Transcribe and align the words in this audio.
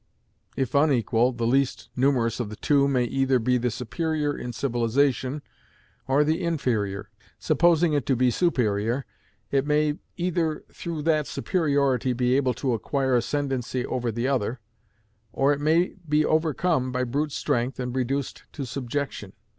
If 0.57 0.73
unequal, 0.73 1.33
the 1.33 1.45
least 1.45 1.89
numerous 1.95 2.39
of 2.39 2.49
the 2.49 2.55
two 2.55 2.87
may 2.87 3.03
either 3.03 3.37
be 3.37 3.59
the 3.59 3.69
superior 3.69 4.35
in 4.35 4.51
civilization, 4.51 5.43
or 6.07 6.23
the 6.23 6.41
inferior. 6.41 7.11
Supposing 7.37 7.93
it 7.93 8.07
to 8.07 8.15
be 8.15 8.31
superior, 8.31 9.05
it 9.51 9.67
may 9.67 9.99
either, 10.17 10.63
through 10.73 11.03
that 11.03 11.27
superiority, 11.27 12.13
be 12.13 12.35
able 12.35 12.55
to 12.55 12.73
acquire 12.73 13.15
ascendancy 13.15 13.85
over 13.85 14.11
the 14.11 14.27
other, 14.27 14.59
or 15.33 15.53
it 15.53 15.61
may 15.61 15.93
be 16.09 16.25
overcome 16.25 16.91
by 16.91 17.03
brute 17.03 17.31
strength 17.31 17.79
and 17.79 17.95
reduced 17.95 18.45
to 18.53 18.65
subjection. 18.65 19.33